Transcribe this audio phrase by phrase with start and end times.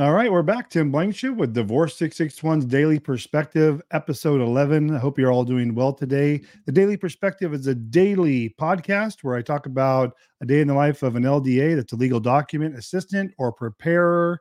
[0.00, 0.70] All right, we're back.
[0.70, 4.96] Tim Blankenship with Divorce 661's Daily Perspective, episode 11.
[4.96, 6.40] I hope you're all doing well today.
[6.64, 10.74] The Daily Perspective is a daily podcast where I talk about a day in the
[10.74, 14.40] life of an LDA, that's a legal document assistant or preparer,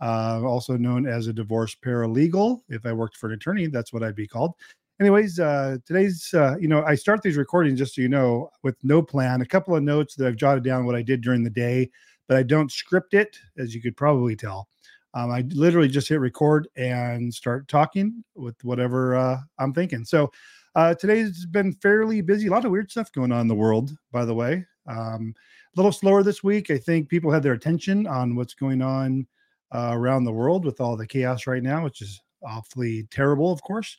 [0.00, 2.60] uh, also known as a divorce paralegal.
[2.68, 4.52] If I worked for an attorney, that's what I'd be called.
[5.00, 8.76] Anyways, uh, today's, uh, you know, I start these recordings just so you know with
[8.84, 11.50] no plan, a couple of notes that I've jotted down what I did during the
[11.50, 11.90] day,
[12.28, 14.68] but I don't script it, as you could probably tell.
[15.14, 20.04] Um, I literally just hit record and start talking with whatever uh, I'm thinking.
[20.04, 20.30] So
[20.76, 22.46] uh, today's been fairly busy.
[22.46, 24.64] A lot of weird stuff going on in the world, by the way.
[24.86, 25.34] Um,
[25.74, 26.70] a little slower this week.
[26.70, 29.26] I think people had their attention on what's going on
[29.74, 33.62] uh, around the world with all the chaos right now, which is awfully terrible, of
[33.62, 33.98] course.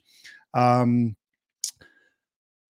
[0.54, 1.16] Um,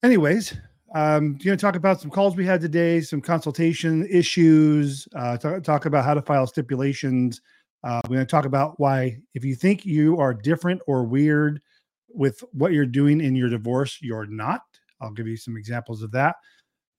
[0.04, 0.56] anyways,
[0.94, 5.64] um, going to talk about some calls we had today, some consultation issues, uh, talk,
[5.64, 7.42] talk about how to file stipulations
[7.84, 11.62] uh, we're going to talk about why, if you think you are different or weird
[12.10, 14.62] with what you're doing in your divorce, you're not.
[15.00, 16.36] I'll give you some examples of that.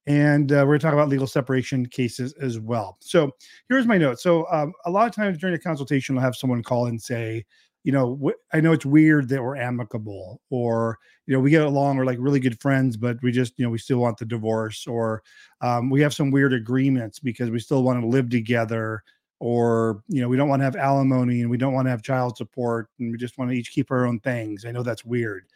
[0.06, 2.97] And uh, we're going to talk about legal separation cases as well.
[3.01, 3.31] So
[3.69, 4.19] here's my note.
[4.19, 7.45] So um, a lot of times during a consultation, I'll have someone call and say,
[7.84, 11.62] you know, wh- I know it's weird that we're amicable, or you know, we get
[11.62, 14.25] along, we're like really good friends, but we just, you know, we still want the
[14.25, 15.23] divorce, or
[15.61, 19.03] um, we have some weird agreements because we still want to live together
[19.43, 22.01] or you know we don't want to have alimony and we don't want to have
[22.01, 24.65] child support and we just want to each keep our own things.
[24.65, 25.47] I know that's weird.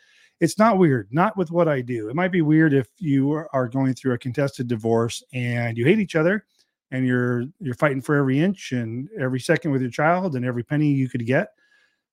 [0.40, 2.08] It's not weird not with what i do.
[2.08, 6.00] It might be weird if you are going through a contested divorce and you hate
[6.00, 6.46] each other
[6.90, 10.64] and you're you're fighting for every inch and every second with your child and every
[10.64, 11.50] penny you could get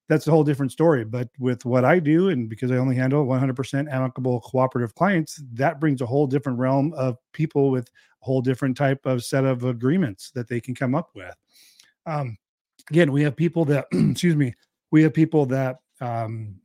[0.10, 3.26] that's a whole different story but with what i do and because i only handle
[3.26, 8.42] 100% amicable cooperative clients that brings a whole different realm of people with a whole
[8.42, 11.36] different type of set of agreements that they can come up with
[12.06, 12.38] um,
[12.90, 14.54] again, we have people that, excuse me,
[14.92, 16.56] we have people that um,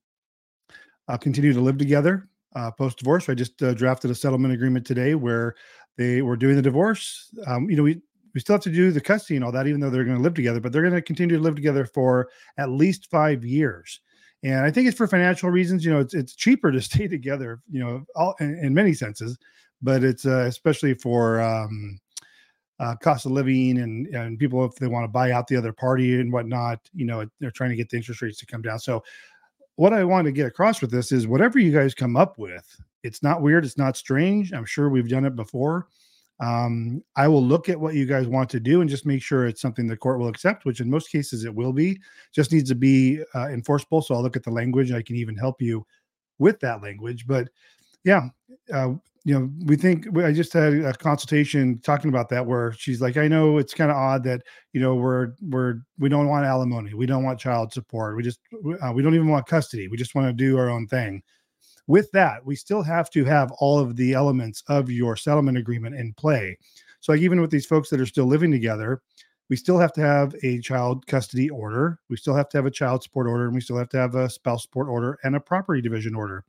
[1.09, 3.29] uh, continue to live together uh, post divorce.
[3.29, 5.55] I just uh, drafted a settlement agreement today where
[5.97, 7.31] they were doing the divorce.
[7.47, 8.01] Um, you know, we
[8.39, 10.23] we still have to do the custody and all that, even though they're going to
[10.23, 13.99] live together, but they're going to continue to live together for at least five years.
[14.45, 15.85] And I think it's for financial reasons.
[15.85, 17.61] You know, it's it's cheaper to stay together.
[17.69, 19.37] You know, all in, in many senses,
[19.83, 21.99] but it's uh, especially for um,
[22.79, 25.73] uh, cost of living and and people if they want to buy out the other
[25.73, 28.79] party and whatnot, you know, they're trying to get the interest rates to come down.
[28.79, 29.03] So
[29.75, 32.81] what I want to get across with this is whatever you guys come up with,
[33.03, 34.53] it's not weird, it's not strange.
[34.53, 35.89] I'm sure we've done it before.
[36.41, 39.47] Um, I will look at what you guys want to do and just make sure
[39.47, 42.01] it's something the court will accept, which in most cases it will be.
[42.33, 44.03] Just needs to be uh, enforceable.
[44.03, 44.93] So I'll look at the language.
[44.93, 45.85] I can even help you
[46.39, 47.27] with that language.
[47.27, 47.49] But
[48.05, 48.29] yeah,
[48.73, 48.95] uh,
[49.25, 53.17] you know, we think I just had a consultation talking about that where she's like,
[53.17, 56.95] I know it's kind of odd that you know we're we're we don't want alimony,
[56.95, 58.41] we don't want child support, we just
[58.83, 61.23] uh, we don't even want custody, we just want to do our own thing.
[61.89, 65.97] With that, we still have to have all of the elements of your settlement agreement
[65.97, 66.57] in play.
[67.01, 69.03] So, like even with these folks that are still living together,
[69.49, 72.71] we still have to have a child custody order, we still have to have a
[72.71, 75.41] child support order, and we still have to have a spouse support order and a
[75.41, 76.45] property division order.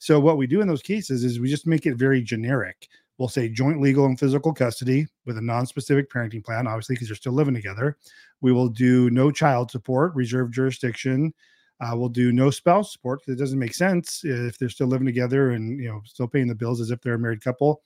[0.00, 2.88] So what we do in those cases is we just make it very generic.
[3.18, 7.16] We'll say joint legal and physical custody with a non-specific parenting plan, obviously because they're
[7.16, 7.98] still living together.
[8.40, 11.34] We will do no child support, reserve jurisdiction.
[11.80, 15.06] Uh, we'll do no spouse support because it doesn't make sense if they're still living
[15.06, 17.82] together and you know still paying the bills as if they're a married couple.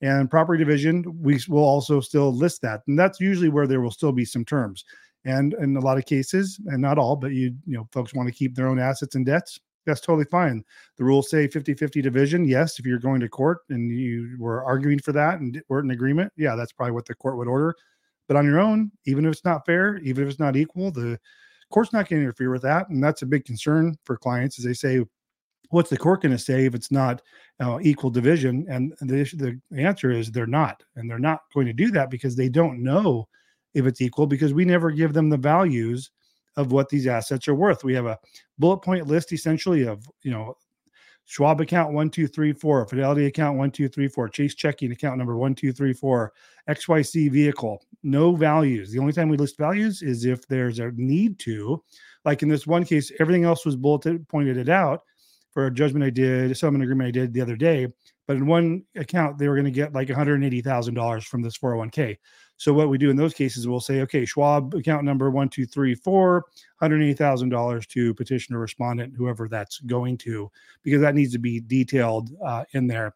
[0.00, 3.90] And property division, we will also still list that, and that's usually where there will
[3.90, 4.84] still be some terms.
[5.24, 8.28] And in a lot of cases, and not all, but you you know folks want
[8.28, 9.58] to keep their own assets and debts
[9.88, 10.64] that's totally fine.
[10.98, 12.44] The rules say 50 50 division.
[12.44, 15.90] Yes, if you're going to court and you were arguing for that and we're in
[15.90, 17.74] agreement, yeah, that's probably what the court would order.
[18.28, 21.18] But on your own, even if it's not fair, even if it's not equal, the
[21.70, 22.88] court's not going to interfere with that.
[22.88, 25.04] And that's a big concern for clients as they say,
[25.70, 27.22] what's the court going to say if it's not
[27.60, 28.66] uh, equal division?
[28.68, 30.82] And the, the answer is they're not.
[30.96, 33.28] And they're not going to do that because they don't know
[33.74, 36.10] if it's equal because we never give them the values
[36.56, 37.84] of what these assets are worth.
[37.84, 38.18] We have a
[38.58, 40.54] bullet point list essentially of, you know,
[41.26, 45.18] Schwab account one, two, three, four, Fidelity account one, two, three, four, Chase checking account
[45.18, 46.32] number one, two, three, four,
[46.70, 48.90] XYC vehicle, no values.
[48.90, 51.82] The only time we list values is if there's a need to.
[52.24, 55.02] Like in this one case, everything else was bulleted, pointed it out
[55.52, 57.88] for a judgment I did, a settlement agreement I did the other day.
[58.26, 62.18] But in one account, they were going to get like $180,000 from this 401k.
[62.58, 65.64] So what we do in those cases, we'll say, okay, Schwab account number one, two,
[65.64, 66.44] three, four,
[66.82, 70.50] $180,000 to petitioner respondent, whoever that's going to,
[70.82, 73.14] because that needs to be detailed uh, in there.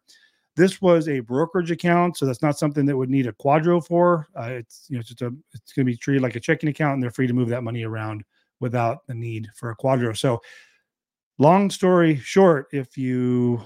[0.55, 4.27] This was a brokerage account, so that's not something that would need a QDRO for.
[4.37, 6.69] Uh, it's you know it's just a it's going to be treated like a checking
[6.69, 8.23] account, and they're free to move that money around
[8.59, 10.15] without the need for a QDRO.
[10.15, 10.41] So,
[11.39, 13.63] long story short, if you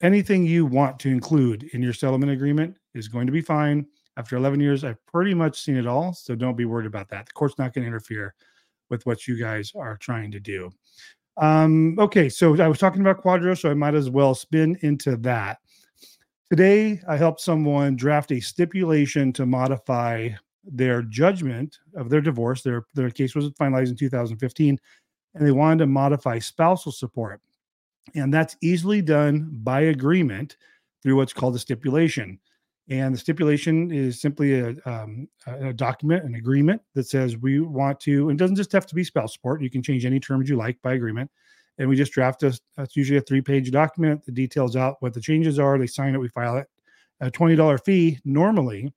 [0.00, 3.86] anything you want to include in your settlement agreement is going to be fine.
[4.16, 6.12] After 11 years, I've pretty much seen it all.
[6.12, 7.26] So don't be worried about that.
[7.26, 8.34] The court's not going to interfere
[8.90, 10.70] with what you guys are trying to do.
[11.36, 15.16] Um, okay, so I was talking about QDRO, so I might as well spin into
[15.18, 15.58] that.
[16.50, 20.30] Today, I helped someone draft a stipulation to modify
[20.64, 22.62] their judgment of their divorce.
[22.62, 24.78] Their their case was finalized in 2015,
[25.34, 27.42] and they wanted to modify spousal support.
[28.14, 30.56] And that's easily done by agreement
[31.02, 32.38] through what's called a stipulation.
[32.88, 38.00] And the stipulation is simply a, um, a document, an agreement that says we want
[38.00, 39.60] to, and doesn't just have to be spouse support.
[39.60, 41.30] You can change any terms you like by agreement.
[41.78, 45.14] And we just draft a, that's usually a three page document that details out what
[45.14, 45.78] the changes are.
[45.78, 46.66] They sign it, we file it.
[47.20, 48.92] A $20 fee normally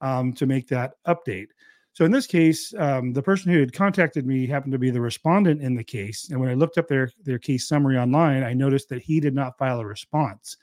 [0.00, 1.48] um, to make that update.
[1.96, 5.00] So in this case, um, the person who had contacted me happened to be the
[5.00, 6.28] respondent in the case.
[6.28, 9.34] And when I looked up their their case summary online, I noticed that he did
[9.34, 10.58] not file a response.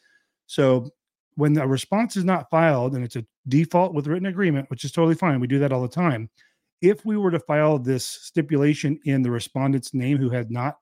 [0.45, 0.91] So
[1.35, 4.91] when a response is not filed and it's a default with written agreement, which is
[4.91, 6.29] totally fine, we do that all the time.
[6.81, 10.77] If we were to file this stipulation in the respondent's name who had not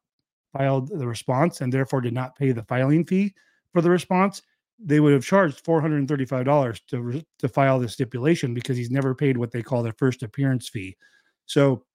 [0.51, 3.33] filed the response and therefore did not pay the filing fee
[3.73, 4.41] for the response,
[4.83, 9.51] they would have charged $435 to to file the stipulation because he's never paid what
[9.51, 10.97] they call their first appearance fee.
[11.45, 11.85] So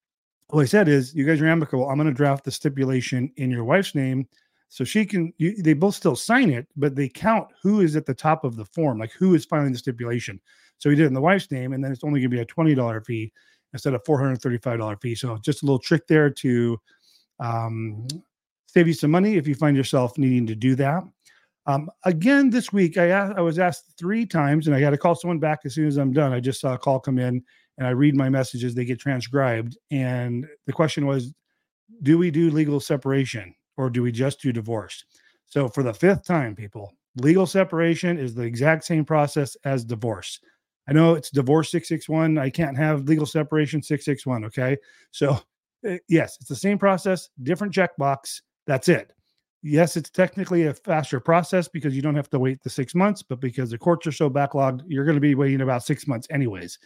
[0.48, 1.88] what I said is, you guys are amicable.
[1.88, 4.28] I'm going to draft the stipulation in your wife's name,
[4.68, 5.32] so she can.
[5.38, 8.56] You, they both still sign it, but they count who is at the top of
[8.56, 10.40] the form, like who is filing the stipulation.
[10.78, 12.42] So he did it in the wife's name, and then it's only going to be
[12.42, 13.32] a twenty dollar fee
[13.72, 15.16] instead of four hundred thirty five dollar fee.
[15.16, 16.80] So just a little trick there to
[17.40, 18.06] um,
[18.66, 21.02] save you some money if you find yourself needing to do that.
[21.66, 25.14] Um, again, this week I I was asked three times, and I got to call
[25.14, 26.32] someone back as soon as I'm done.
[26.32, 27.42] I just saw a call come in,
[27.78, 29.76] and I read my messages; they get transcribed.
[29.90, 31.32] And the question was,
[32.02, 35.04] do we do legal separation or do we just do divorce?
[35.46, 40.40] So for the fifth time, people, legal separation is the exact same process as divorce.
[40.88, 42.38] I know it's divorce 661.
[42.38, 44.44] I can't have legal separation 661.
[44.44, 44.76] Okay.
[45.10, 45.38] So,
[45.84, 48.40] eh, yes, it's the same process, different checkbox.
[48.66, 49.12] That's it
[49.66, 53.22] yes, it's technically a faster process because you don't have to wait the six months,
[53.22, 56.26] but because the courts are so backlogged, you're going to be waiting about six months
[56.30, 56.78] anyways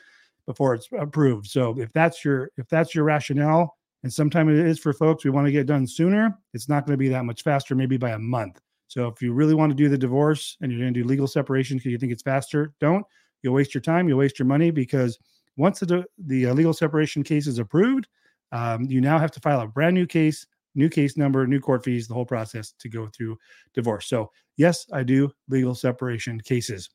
[0.47, 1.47] before it's approved.
[1.47, 5.31] So if that's your if that's your rationale, and sometimes it is for folks we
[5.31, 8.11] want to get done sooner, it's not going to be that much faster, maybe by
[8.11, 8.61] a month.
[8.89, 11.29] So if you really want to do the divorce and you're going to do legal
[11.29, 13.05] separation because you think it's faster, don't.
[13.43, 15.19] You'll waste your time, you'll waste your money because
[15.57, 18.09] once the the uh, legal separation case is approved,
[18.53, 21.85] um, you now have to file a brand new case new case number, new court
[21.85, 23.37] fees, the whole process to go through
[23.75, 24.07] divorce.
[24.07, 26.91] So, yes, I do legal separation cases.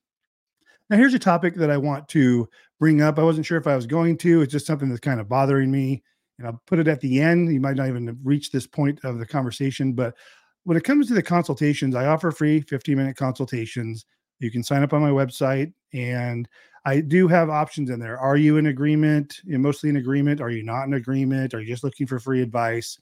[0.89, 2.47] Now, here's a topic that I want to
[2.79, 3.17] bring up.
[3.17, 4.41] I wasn't sure if I was going to.
[4.41, 6.03] It's just something that's kind of bothering me.
[6.37, 7.51] And I'll put it at the end.
[7.51, 9.93] You might not even reach this point of the conversation.
[9.93, 10.15] But
[10.63, 14.05] when it comes to the consultations, I offer free 15 minute consultations.
[14.39, 16.47] You can sign up on my website and
[16.85, 18.19] I do have options in there.
[18.19, 19.39] Are you in agreement?
[19.43, 20.41] You're mostly in agreement.
[20.41, 21.53] Are you not in agreement?
[21.53, 22.99] Are you just looking for free advice?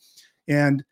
[0.47, 0.83] And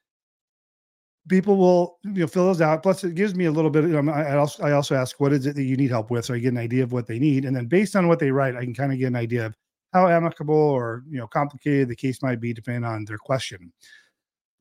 [1.30, 4.02] people will you know fill those out plus it gives me a little bit you
[4.02, 6.26] know, I, also, I also ask what is it that you need help with?
[6.26, 8.32] So i get an idea of what they need and then based on what they
[8.32, 9.56] write i can kind of get an idea of
[9.94, 13.72] how amicable or you know complicated the case might be depending on their question.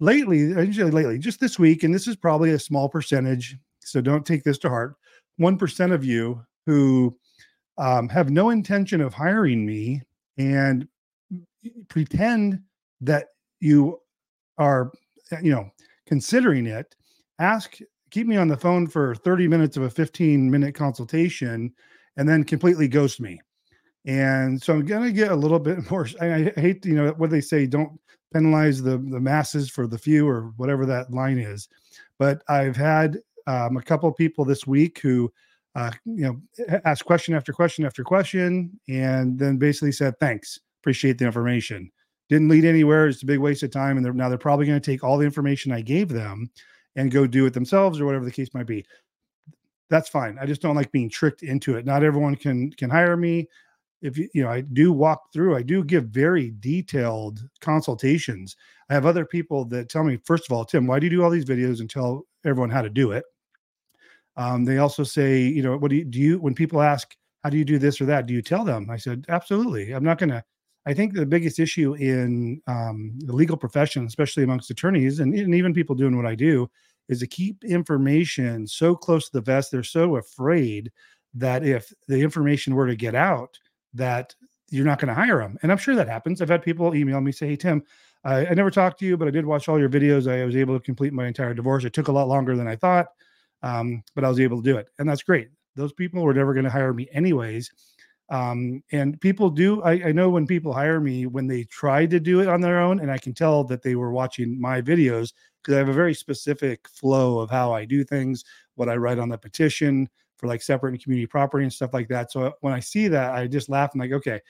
[0.01, 4.27] Lately usually lately just this week and this is probably a small percentage so don't
[4.27, 4.95] take this to heart
[5.41, 7.17] 1% of you who
[7.79, 10.03] um, have no intention of hiring me
[10.39, 10.87] and
[11.89, 12.61] pretend
[13.01, 13.29] that
[13.61, 13.99] you
[14.61, 14.93] are
[15.43, 15.69] you know
[16.07, 16.95] considering it
[17.41, 17.79] ask
[18.11, 21.73] keep me on the phone for 30 minutes of a 15 minute consultation
[22.17, 23.41] and then completely ghost me.
[24.05, 27.11] And so i'm going to get a little bit more I, I hate you know
[27.17, 27.99] what they say don't
[28.33, 31.69] penalize the the masses for the few or whatever that line is.
[32.19, 35.33] But i've had um, a couple people this week who
[35.75, 40.61] uh, you know asked question after question after question and then basically said thanks.
[40.81, 41.91] Appreciate the information
[42.31, 43.09] didn't lead anywhere.
[43.09, 43.97] It's a big waste of time.
[43.97, 46.49] And they're, now they're probably going to take all the information I gave them
[46.97, 48.87] and go do it themselves or whatever the case might be.
[49.91, 50.39] That's fine.
[50.41, 51.85] I just don't like being tricked into it.
[51.85, 53.49] Not everyone can can hire me.
[54.01, 55.57] If you you know, I do walk through.
[55.57, 58.57] I do give very detailed consultations.
[58.89, 61.25] I have other people that tell me, first of all, Tim, why do you do
[61.25, 63.25] all these videos and tell everyone how to do it?
[64.37, 66.19] Um, they also say, you know, what do you do?
[66.21, 68.27] You when people ask, how do you do this or that?
[68.27, 68.89] Do you tell them?
[68.89, 69.91] I said, absolutely.
[69.91, 70.45] I'm not going to
[70.87, 75.55] I think the biggest issue in um, the legal profession, especially amongst attorneys and, and
[75.55, 76.71] even people doing what I do,
[77.09, 79.71] is to keep information so close to the vest.
[79.71, 80.91] They're so afraid
[81.35, 83.59] that if the information were to get out,
[83.95, 84.35] that
[84.71, 85.59] you're not going to hire them.
[85.63, 86.41] And I'm sure that happens.
[86.41, 87.83] I've had people email me say, "Hey Tim,
[88.25, 90.31] I, I, never talked to you, but I did watch all your videos.
[90.31, 91.85] I was able to complete my entire divorce.
[91.85, 93.09] It took a lot longer than I thought,
[93.63, 95.49] um, but I was able to do it, and that's great.
[95.77, 97.71] Those people were never going to hire me anyways.
[98.31, 99.83] Um, and people do.
[99.83, 102.81] I, I know when people hire me when they try to do it on their
[102.81, 105.33] own, and I can tell that they were watching my videos
[105.63, 108.45] because I have a very specific flow of how I do things,
[108.77, 112.09] what I write on the petition for like separate and community property and stuff like
[112.09, 112.33] that.
[112.33, 113.91] So when I see that, I just laugh.
[113.93, 114.41] I'm like, okay,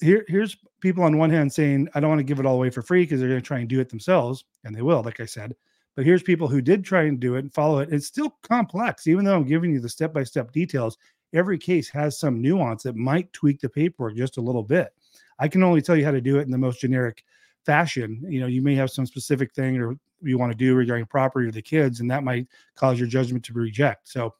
[0.00, 2.70] here, here's people on one hand saying, I don't want to give it all away
[2.70, 5.20] for free because they're going to try and do it themselves, and they will, like
[5.20, 5.54] I said.
[5.94, 7.92] But here's people who did try and do it and follow it.
[7.92, 10.98] It's still complex, even though I'm giving you the step by step details.
[11.34, 14.92] Every case has some nuance that might tweak the paperwork just a little bit.
[15.38, 17.24] I can only tell you how to do it in the most generic
[17.64, 18.22] fashion.
[18.28, 21.48] You know, you may have some specific thing or you want to do regarding property
[21.48, 24.08] or the kids, and that might cause your judgment to reject.
[24.08, 24.34] So,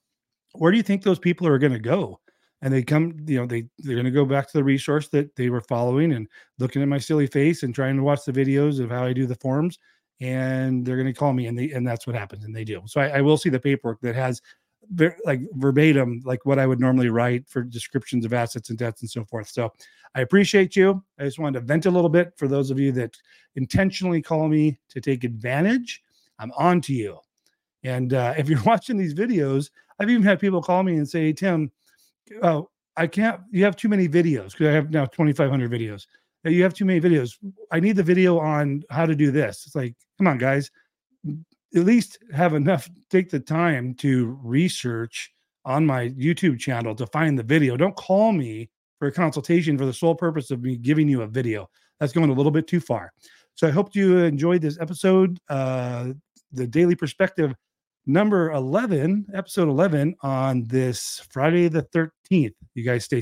[0.53, 2.21] where do you think those people are going to go?
[2.63, 5.35] and they come you know they they're going to go back to the resource that
[5.37, 6.27] they were following and
[6.59, 9.27] looking at my silly face and trying to watch the videos of how i do
[9.27, 9.79] the forms
[10.21, 12.83] and they're going to call me and they and that's what happens and they do
[12.87, 14.41] so i, I will see the paperwork that has
[14.93, 19.03] ver, like verbatim like what i would normally write for descriptions of assets and debts
[19.03, 19.73] and so forth so
[20.15, 22.93] i appreciate you i just wanted to vent a little bit for those of you
[22.93, 23.17] that
[23.57, 26.03] intentionally call me to take advantage
[26.39, 27.19] i'm on to you
[27.85, 31.27] and uh, if you're watching these videos i've even had people call me and say
[31.27, 31.71] hey, tim
[32.43, 36.07] oh, I can't, you have too many videos because I have now 2,500 videos.
[36.45, 37.37] You have too many videos.
[37.73, 39.65] I need the video on how to do this.
[39.67, 40.71] It's like, come on, guys,
[41.75, 45.33] at least have enough, take the time to research
[45.65, 47.77] on my YouTube channel to find the video.
[47.77, 51.27] Don't call me for a consultation for the sole purpose of me giving you a
[51.27, 51.69] video.
[51.99, 53.13] That's going a little bit too far.
[53.55, 56.13] So I hope you enjoyed this episode, uh,
[56.53, 57.55] the Daily Perspective
[58.07, 62.55] number 11, episode 11 on this Friday the 13th.
[62.75, 63.21] You guys stay